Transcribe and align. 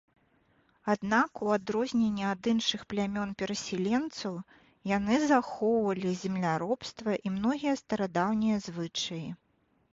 Аднак 0.93 1.41
у 1.47 1.51
адрозненні 1.57 2.23
ад 2.29 2.49
іншых 2.53 2.81
плямён-перасяленцаў, 2.93 4.33
яны 4.97 5.15
захоўвалі 5.33 6.17
земляробства 6.25 7.11
і 7.29 7.39
многія 7.39 7.73
старадаўнія 7.87 8.57
звычаі. 8.69 9.25